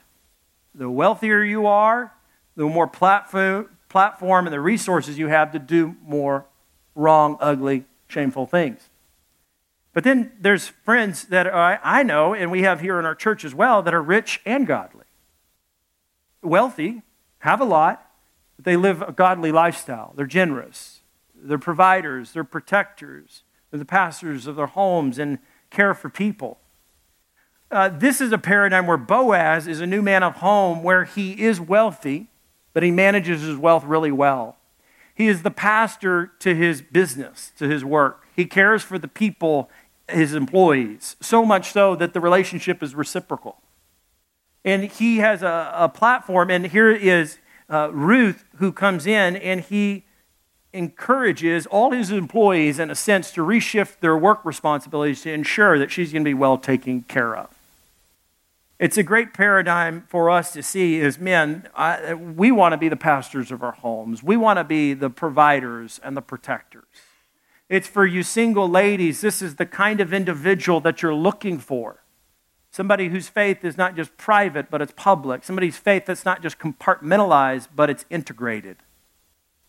[0.76, 2.14] The wealthier you are,
[2.56, 6.46] the more platform, platform and the resources you have to do more
[6.94, 8.88] wrong, ugly, shameful things.
[9.94, 13.54] But then there's friends that I know, and we have here in our church as
[13.54, 15.06] well, that are rich and godly.
[16.42, 17.04] Wealthy,
[17.40, 18.10] have a lot,
[18.56, 20.14] but they live a godly lifestyle.
[20.16, 21.02] They're generous
[21.44, 26.58] they're providers, they're protectors, they're the pastors of their homes and care for people.
[27.70, 31.44] Uh, this is a paradigm where Boaz is a new man of home where he
[31.44, 32.28] is wealthy,
[32.72, 34.58] but he manages his wealth really well.
[35.16, 38.26] He is the pastor to his business, to his work.
[38.36, 39.70] He cares for the people,
[40.10, 43.58] his employees, so much so that the relationship is reciprocal.
[44.66, 47.38] And he has a, a platform, and here is
[47.70, 50.04] uh, Ruth who comes in and he
[50.74, 55.92] encourages all his employees, in a sense, to reshift their work responsibilities to ensure that
[55.92, 57.50] she's going to be well taken care of.
[58.80, 61.70] It's a great paradigm for us to see as men.
[61.76, 65.10] I, we want to be the pastors of our homes, we want to be the
[65.10, 66.84] providers and the protectors.
[67.74, 72.04] It's for you single ladies, this is the kind of individual that you're looking for.
[72.70, 75.44] Somebody whose faith is not just private, but it's public.
[75.44, 78.78] Somebody's faith that's not just compartmentalized, but it's integrated.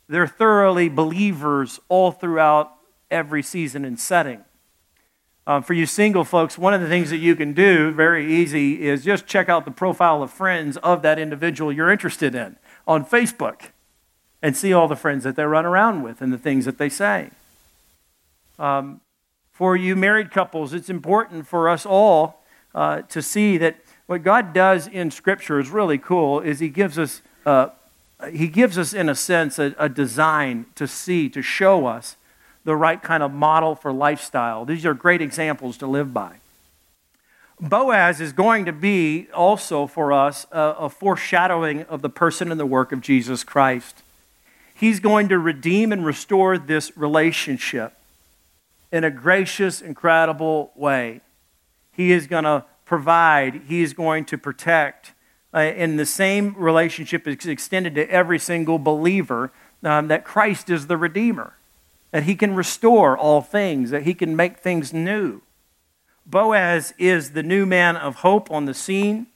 [0.07, 2.75] They're thoroughly believers all throughout
[3.11, 4.45] every season and setting.
[5.47, 8.83] Um, for you single folks, one of the things that you can do very easy
[8.83, 13.07] is just check out the profile of friends of that individual you're interested in on
[13.07, 13.71] Facebook
[14.43, 16.91] and see all the friends that they run around with and the things that they
[16.91, 17.31] say.
[18.59, 19.01] Um,
[19.53, 24.53] for you married couples, it's important for us all uh, to see that what God
[24.53, 26.41] does in Scripture is really cool.
[26.41, 27.69] Is He gives us uh,
[28.33, 32.17] he gives us, in a sense, a, a design to see, to show us
[32.65, 34.65] the right kind of model for lifestyle.
[34.65, 36.37] These are great examples to live by.
[37.61, 42.59] Boaz is going to be also for us a, a, foreshadowing of the person and
[42.59, 44.03] the work of Jesus Christ.
[44.75, 47.95] He's going to redeem and restore this relationship
[48.95, 51.21] in a gracious, incredible way.
[51.91, 55.15] He is going to provide, He is going to protect.
[55.53, 59.51] Uh, and the same relationship is extended to every single believer
[59.83, 61.55] um, that Christ is the Redeemer,
[62.13, 65.43] that He can restore all things, that He can make things new.
[66.25, 69.27] Boaz is the new man of hope on the scene.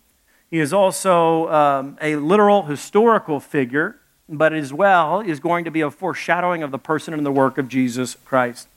[0.53, 5.81] He is also um, a literal historical figure, but as well is going to be
[5.81, 8.69] a foreshadowing of the person and the work of Jesus Christ.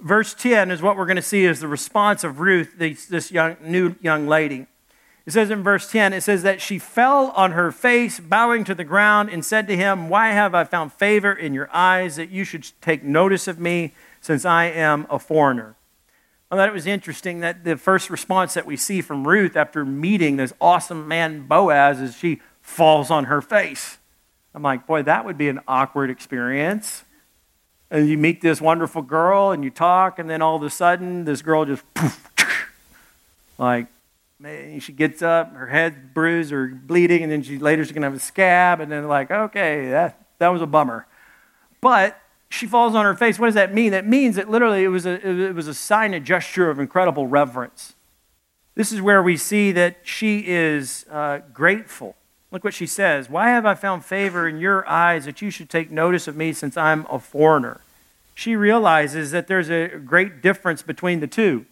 [0.00, 3.56] Verse 10 is what we're going to see is the response of Ruth, this young,
[3.62, 4.66] new young lady.
[5.26, 8.74] It says in verse 10, it says that she fell on her face, bowing to
[8.74, 12.28] the ground, and said to him, Why have I found favor in your eyes that
[12.28, 15.76] you should take notice of me, since I am a foreigner?
[16.50, 19.84] I thought it was interesting that the first response that we see from Ruth after
[19.84, 23.98] meeting this awesome man Boaz is she falls on her face.
[24.54, 27.03] I'm like, boy, that would be an awkward experience.
[27.90, 31.24] And you meet this wonderful girl and you talk, and then all of a sudden,
[31.24, 32.68] this girl just poof,
[33.58, 33.86] like,
[34.38, 38.06] man, she gets up, her head's bruised or bleeding, and then she later she's gonna
[38.06, 41.06] have a scab, and then like, okay, that that was a bummer.
[41.80, 42.18] But
[42.48, 43.38] she falls on her face.
[43.38, 43.92] What does that mean?
[43.92, 47.26] That means that literally it was a, it was a sign, a gesture of incredible
[47.26, 47.94] reverence.
[48.74, 52.16] This is where we see that she is uh, grateful.
[52.54, 55.68] Look what she says Why have I found favor in your eyes that you should
[55.68, 57.80] take notice of me since I'm a foreigner?
[58.34, 61.66] She realizes that there's a great difference between the two.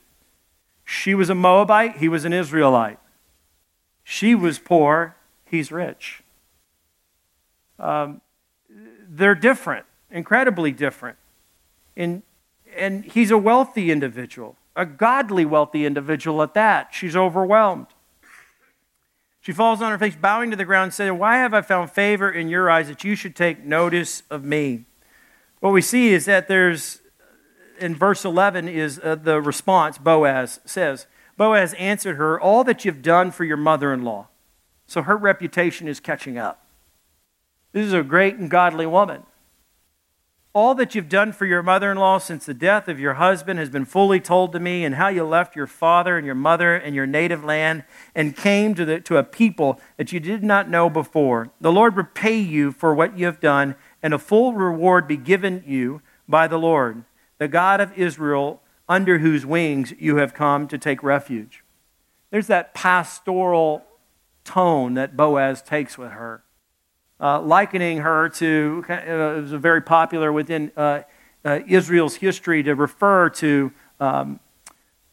[0.84, 2.98] She was a Moabite, he was an Israelite.
[4.04, 5.16] She was poor,
[5.46, 6.22] he's rich.
[7.78, 8.20] Um,
[9.08, 11.16] they're different incredibly different.
[11.96, 12.22] And,
[12.76, 16.90] and he's a wealthy individual, a godly wealthy individual at that.
[16.92, 17.86] She's overwhelmed.
[19.42, 21.90] She falls on her face, bowing to the ground, and saying, Why have I found
[21.90, 24.84] favor in your eyes that you should take notice of me?
[25.58, 27.02] What we see is that there's,
[27.80, 31.08] in verse 11, is uh, the response Boaz says.
[31.36, 34.28] Boaz answered her, All that you've done for your mother in law.
[34.86, 36.64] So her reputation is catching up.
[37.72, 39.24] This is a great and godly woman.
[40.54, 43.58] All that you've done for your mother in law since the death of your husband
[43.58, 46.74] has been fully told to me, and how you left your father and your mother
[46.74, 47.84] and your native land
[48.14, 51.50] and came to, the, to a people that you did not know before.
[51.58, 55.64] The Lord repay you for what you have done, and a full reward be given
[55.66, 57.04] you by the Lord,
[57.38, 58.60] the God of Israel,
[58.90, 61.64] under whose wings you have come to take refuge.
[62.30, 63.86] There's that pastoral
[64.44, 66.44] tone that Boaz takes with her
[67.22, 71.02] uh, likening her to, uh, it was very popular within uh,
[71.44, 74.40] uh, Israel's history to refer to um,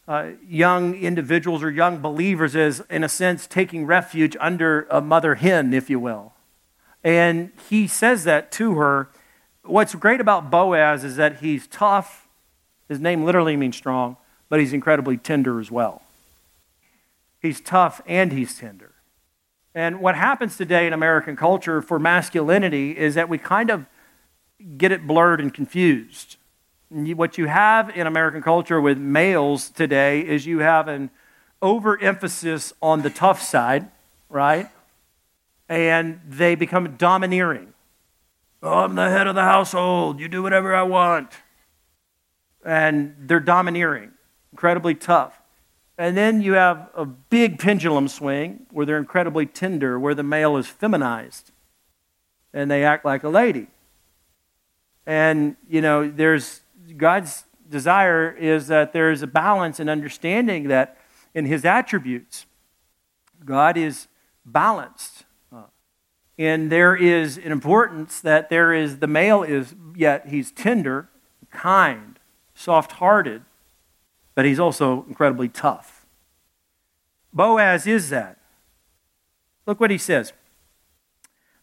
[0.08, 5.36] uh, young individuals or young believers as, in a sense, taking refuge under a mother
[5.36, 6.32] hen, if you will.
[7.04, 9.08] And he says that to her.
[9.62, 12.26] What's great about Boaz is that he's tough.
[12.88, 14.16] His name literally means strong,
[14.48, 16.02] but he's incredibly tender as well.
[17.40, 18.94] He's tough and he's tender.
[19.80, 23.86] And what happens today in American culture for masculinity is that we kind of
[24.76, 26.36] get it blurred and confused.
[26.90, 31.08] what you have in American culture with males today is you have an
[31.62, 33.88] overemphasis on the tough side,
[34.28, 34.68] right?
[35.66, 37.72] And they become domineering.
[38.62, 40.20] Oh, I'm the head of the household.
[40.20, 41.32] You do whatever I want.
[42.66, 44.10] And they're domineering,
[44.52, 45.39] incredibly tough.
[46.00, 50.56] And then you have a big pendulum swing where they're incredibly tender, where the male
[50.56, 51.52] is feminized
[52.54, 53.66] and they act like a lady.
[55.04, 56.62] And, you know, there's
[56.96, 60.96] God's desire is that there's a balance and understanding that
[61.34, 62.46] in his attributes,
[63.44, 64.08] God is
[64.46, 65.24] balanced.
[65.52, 65.64] Uh,
[66.38, 71.10] and there is an importance that there is, the male is, yet he's tender,
[71.50, 72.18] kind,
[72.54, 73.42] soft hearted,
[74.34, 76.06] but he's also incredibly tough.
[77.32, 78.38] Boaz is that.
[79.66, 80.32] Look what he says.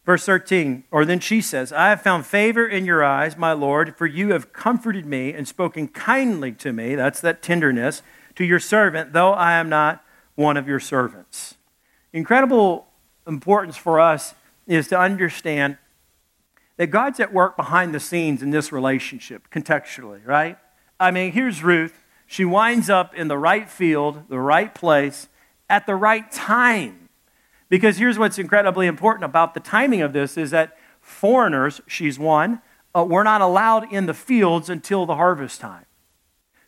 [0.05, 3.97] Verse 13, or then she says, I have found favor in your eyes, my Lord,
[3.97, 6.95] for you have comforted me and spoken kindly to me.
[6.95, 8.01] That's that tenderness
[8.35, 10.01] to your servant, though I am not
[10.35, 11.55] one of your servants.
[12.13, 12.87] Incredible
[13.27, 14.33] importance for us
[14.65, 15.77] is to understand
[16.77, 20.57] that God's at work behind the scenes in this relationship, contextually, right?
[21.01, 22.05] I mean, here's Ruth.
[22.27, 25.29] She winds up in the right field, the right place,
[25.69, 27.07] at the right time.
[27.69, 32.61] Because here's what's incredibly important about the timing of this is that foreigners, she's one,
[32.95, 35.85] uh, were not allowed in the fields until the harvest time.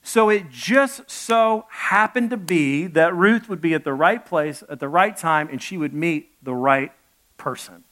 [0.02, 4.64] So it just so happened to be that Ruth would be at the right place
[4.70, 6.94] at the right time and she would meet the right
[7.38, 7.84] person.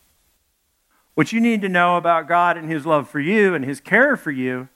[1.15, 4.15] What you need to know about God and His love for you and His care
[4.15, 4.70] for you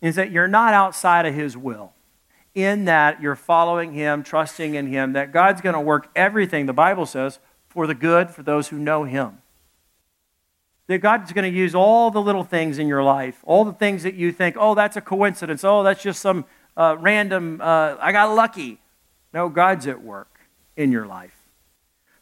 [0.00, 1.92] is that you're not outside of His will
[2.58, 6.72] in that you're following Him, trusting in Him, that God's going to work everything, the
[6.72, 7.38] Bible says,
[7.68, 9.38] for the good for those who know Him.
[10.88, 14.02] That God's going to use all the little things in your life, all the things
[14.02, 16.44] that you think, oh, that's a coincidence, oh, that's just some
[16.76, 18.80] uh, random, uh, I got lucky.
[19.32, 20.40] No, God's at work
[20.76, 21.36] in your life.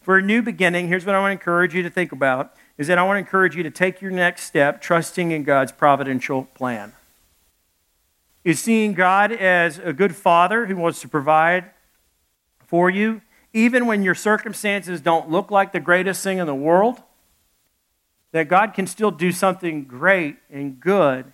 [0.00, 2.88] For a new beginning, here's what I want to encourage you to think about is
[2.88, 6.44] that I want to encourage you to take your next step trusting in God's providential
[6.44, 6.92] plan
[8.46, 11.64] is seeing God as a good father who wants to provide
[12.64, 13.20] for you,
[13.52, 17.02] even when your circumstances don't look like the greatest thing in the world,
[18.30, 21.32] that God can still do something great and good.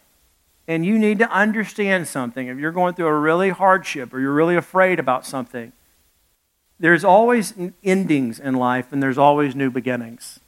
[0.66, 2.46] And you need to understand something.
[2.46, 5.72] If you're going through a really hardship or you're really afraid about something,
[6.80, 7.52] there's always
[7.84, 10.40] endings in life and there's always new beginnings.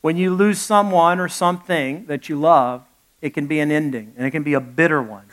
[0.00, 2.87] When you lose someone or something that you love,
[3.20, 5.24] it can be an ending, and it can be a bitter one.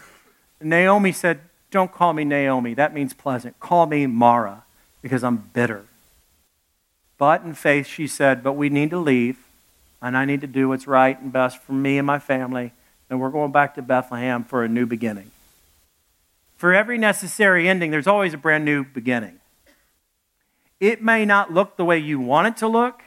[0.61, 2.73] Naomi said, Don't call me Naomi.
[2.73, 3.59] That means pleasant.
[3.59, 4.63] Call me Mara,
[5.01, 5.85] because I'm bitter.
[7.17, 9.37] But in faith, she said, But we need to leave,
[10.01, 12.73] and I need to do what's right and best for me and my family,
[13.09, 15.31] and we're going back to Bethlehem for a new beginning.
[16.57, 19.39] For every necessary ending, there's always a brand new beginning.
[20.79, 23.01] It may not look the way you want it to look.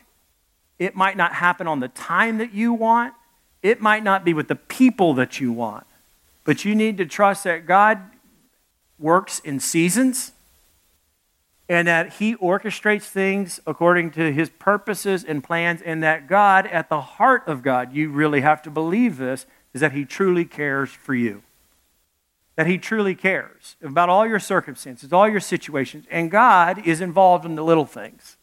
[0.78, 3.14] It might not happen on the time that you want.
[3.62, 5.86] It might not be with the people that you want,
[6.44, 8.00] but you need to trust that God
[8.98, 10.32] works in seasons
[11.68, 16.88] and that He orchestrates things according to His purposes and plans, and that God, at
[16.88, 19.44] the heart of God, you really have to believe this,
[19.74, 21.42] is that He truly cares for you.
[22.56, 27.44] That He truly cares about all your circumstances, all your situations, and God is involved
[27.44, 28.38] in the little things.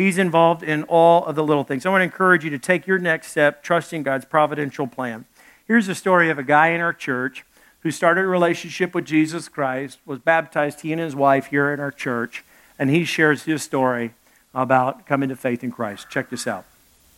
[0.00, 1.84] He's involved in all of the little things.
[1.84, 5.26] I want to encourage you to take your next step, trusting God's providential plan.
[5.66, 7.44] Here's a story of a guy in our church
[7.80, 11.80] who started a relationship with Jesus Christ, was baptized, he and his wife, here in
[11.80, 12.46] our church,
[12.78, 14.14] and he shares his story
[14.54, 16.08] about coming to faith in Christ.
[16.08, 16.64] Check this out.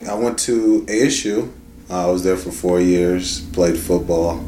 [0.09, 1.53] I went to ASU.
[1.89, 4.41] I was there for four years, played football,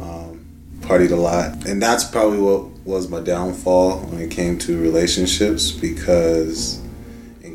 [0.00, 0.44] um,
[0.80, 1.64] partied a lot.
[1.64, 6.82] And that's probably what was my downfall when it came to relationships because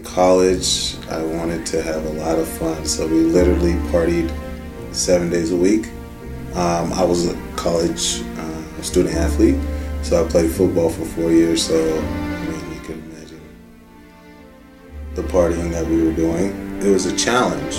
[0.04, 4.32] college, I wanted to have a lot of fun, so we literally partied
[4.94, 5.88] seven days a week.
[6.54, 9.58] Um, I was a college uh, student athlete,
[10.04, 11.66] so I played football for four years.
[11.66, 13.42] So I mean, you can imagine
[15.16, 16.82] the partying that we were doing.
[16.82, 17.76] It was a challenge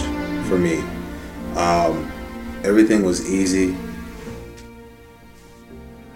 [0.48, 0.80] for me.
[1.56, 2.10] Um,
[2.64, 3.76] everything was easy.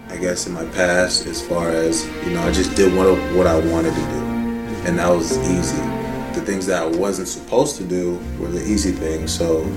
[0.09, 3.45] I guess in my past, as far as you know, I just did what what
[3.45, 5.96] I wanted to do, and that was easy
[6.37, 9.31] the things that I wasn't supposed to do were the easy things.
[9.31, 9.69] So,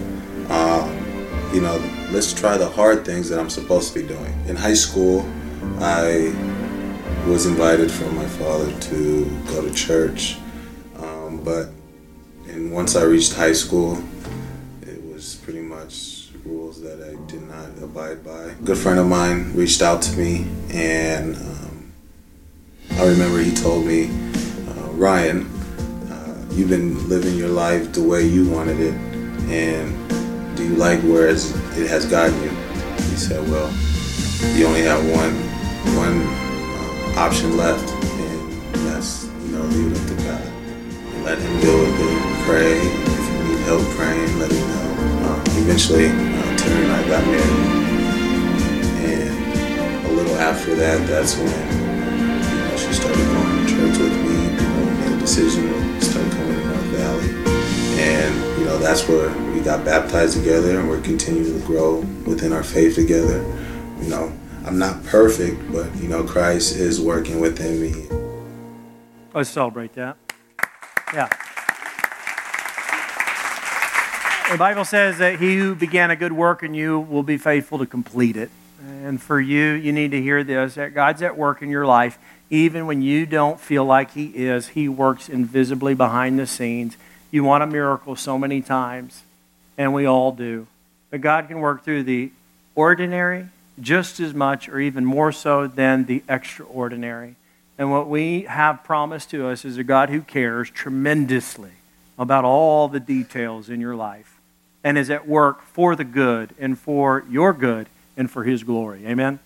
[0.48, 0.86] uh,
[1.54, 1.78] you know,
[2.10, 4.32] let's try the hard things that I'm supposed to be doing.
[4.46, 5.28] In high school,
[5.78, 6.34] I
[7.26, 10.36] was invited from my father to go to church,
[10.96, 11.70] um, but
[12.48, 14.02] and once I reached high school,
[14.82, 18.44] it was pretty much rules that I did not abide by.
[18.44, 21.92] A good friend of mine reached out to me, and um,
[22.92, 24.10] I remember he told me,
[24.68, 25.59] uh, Ryan,
[26.50, 28.94] you've been living your life the way you wanted it,
[29.50, 31.40] and do you like where it
[31.88, 32.50] has gotten you?
[33.10, 33.70] He said, well,
[34.56, 35.34] you only have one
[35.96, 41.60] one uh, option left, and that's you know leave it to God and let Him
[41.60, 42.46] deal with it.
[42.46, 45.28] Pray if you need help praying, let Him know.
[45.28, 47.68] Uh, eventually, uh, Terry and I got married,
[49.06, 54.16] and a little after that, that's when you know she started going to church with
[54.24, 54.44] me.
[54.44, 57.28] You know, made a decision Valley.
[58.00, 62.52] And, you know, that's where we got baptized together and we're continuing to grow within
[62.52, 63.42] our faith together.
[64.00, 64.32] You know,
[64.64, 68.06] I'm not perfect, but, you know, Christ is working within me.
[69.34, 70.16] Let's celebrate that.
[71.14, 71.28] Yeah.
[74.50, 77.78] The Bible says that he who began a good work in you will be faithful
[77.78, 78.50] to complete it.
[79.04, 82.18] And for you, you need to hear this that God's at work in your life
[82.50, 86.96] even when you don't feel like He is, He works invisibly behind the scenes.
[87.30, 89.22] You want a miracle so many times,
[89.78, 90.66] and we all do.
[91.10, 92.32] But God can work through the
[92.74, 93.46] ordinary
[93.80, 97.36] just as much or even more so than the extraordinary.
[97.78, 101.70] And what we have promised to us is a God who cares tremendously
[102.18, 104.38] about all the details in your life
[104.84, 109.06] and is at work for the good and for your good and for his glory.
[109.06, 109.38] Amen?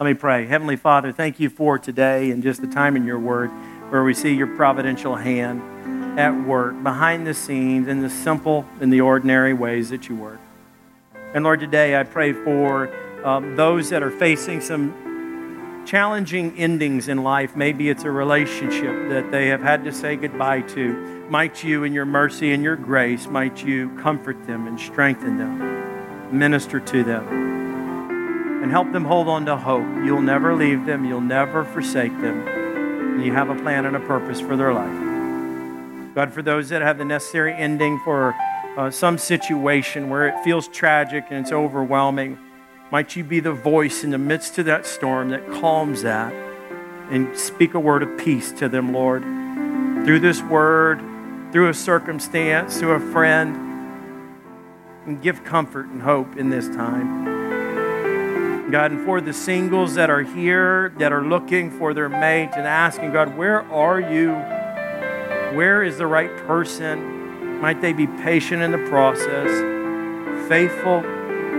[0.00, 0.46] Let me pray.
[0.46, 3.50] Heavenly Father, thank you for today and just the time in your word
[3.90, 8.90] where we see your providential hand at work behind the scenes in the simple and
[8.90, 10.40] the ordinary ways that you work.
[11.34, 12.90] And Lord, today I pray for
[13.26, 17.54] um, those that are facing some challenging endings in life.
[17.54, 21.26] Maybe it's a relationship that they have had to say goodbye to.
[21.28, 26.38] Might you, in your mercy and your grace, might you comfort them and strengthen them,
[26.38, 27.49] minister to them,
[28.62, 29.86] and help them hold on to hope.
[30.04, 32.46] You'll never leave them, you'll never forsake them.
[32.46, 36.14] And you have a plan and a purpose for their life.
[36.14, 38.34] God, for those that have the necessary ending for
[38.76, 42.38] uh, some situation where it feels tragic and it's overwhelming,
[42.90, 46.32] might you be the voice in the midst of that storm that calms that
[47.10, 49.22] and speak a word of peace to them, Lord.
[50.04, 51.00] Through this word,
[51.52, 53.56] through a circumstance, through a friend,
[55.06, 57.39] and give comfort and hope in this time.
[58.70, 62.66] God, and for the singles that are here, that are looking for their mate and
[62.66, 64.32] asking, God, where are you?
[65.56, 67.60] Where is the right person?
[67.60, 69.48] Might they be patient in the process,
[70.48, 71.04] faithful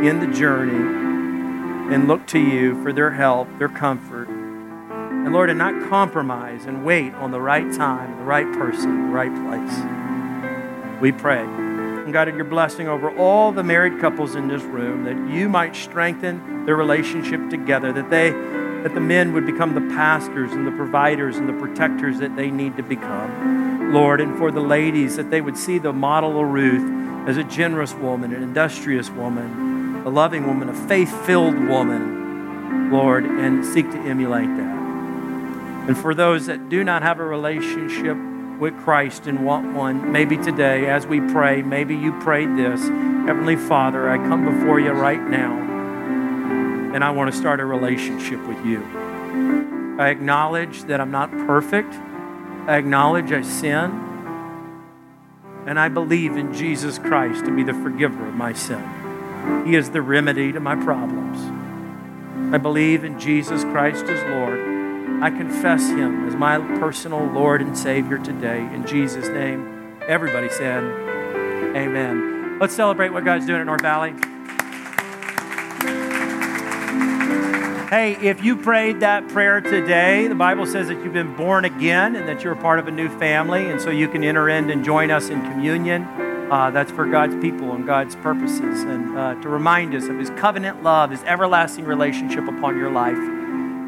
[0.02, 4.28] in the journey, and look to you for their help, their comfort.
[4.28, 9.14] And Lord, and not compromise and wait on the right time, the right person, the
[9.14, 11.02] right place.
[11.02, 11.71] We pray.
[12.12, 15.78] And God, your blessing over all the married couples in this room, that you might
[15.78, 20.72] strengthen their relationship together, that they that the men would become the pastors and the
[20.72, 23.94] providers and the protectors that they need to become.
[23.94, 27.46] Lord, and for the ladies, that they would see the model of Ruth as a
[27.46, 33.90] generous woman, an industrious woman, a loving woman, a faith filled woman, Lord, and seek
[33.90, 34.78] to emulate that.
[35.88, 38.18] And for those that do not have a relationship
[38.62, 43.56] with Christ and want one, maybe today, as we pray, maybe you prayed this Heavenly
[43.56, 45.58] Father, I come before you right now
[46.94, 48.84] and I want to start a relationship with you.
[50.00, 51.94] I acknowledge that I'm not perfect.
[52.68, 53.90] I acknowledge I sin.
[55.66, 59.66] And I believe in Jesus Christ to be the forgiver of my sin.
[59.66, 61.40] He is the remedy to my problems.
[62.54, 64.71] I believe in Jesus Christ as Lord.
[65.22, 68.62] I confess Him as my personal Lord and Savior today.
[68.74, 70.84] In Jesus' name, everybody said,
[71.76, 72.58] Amen.
[72.60, 74.16] Let's celebrate what God's doing at North Valley.
[77.90, 82.16] Hey, if you prayed that prayer today, the Bible says that you've been born again
[82.16, 84.72] and that you're a part of a new family, and so you can enter in
[84.72, 86.04] and join us in communion.
[86.52, 90.32] Uh, that's for God's people and God's purposes, and uh, to remind us of His
[90.32, 93.41] covenant love, His everlasting relationship upon your life.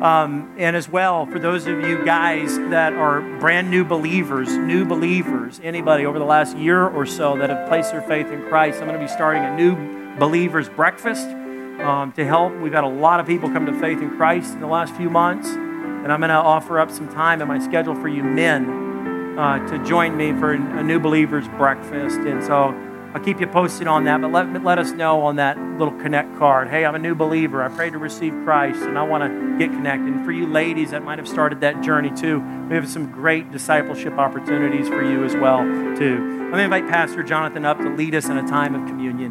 [0.03, 4.83] Um, and as well, for those of you guys that are brand new believers, new
[4.83, 8.81] believers, anybody over the last year or so that have placed their faith in Christ,
[8.81, 11.25] I'm going to be starting a new believers breakfast
[11.79, 12.53] um, to help.
[12.57, 15.09] We've had a lot of people come to faith in Christ in the last few
[15.09, 19.39] months, and I'm going to offer up some time in my schedule for you men
[19.39, 22.19] uh, to join me for a new believers breakfast.
[22.19, 22.71] And so
[23.13, 26.35] I'll keep you posted on that, but let, let us know on that little connect
[26.37, 26.67] card.
[26.67, 27.61] Hey, I'm a new believer.
[27.63, 30.07] I pray to receive Christ, and I want to get connected.
[30.07, 32.39] And for you ladies that might have started that journey too,
[32.69, 35.59] we have some great discipleship opportunities for you as well
[35.95, 36.49] too.
[36.49, 39.29] Let me invite Pastor Jonathan up to lead us in a time of communion.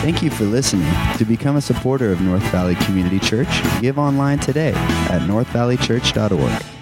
[0.00, 0.90] Thank you for listening.
[1.18, 3.48] To become a supporter of North Valley Community Church,
[3.82, 6.77] give online today at northvalleychurch.org.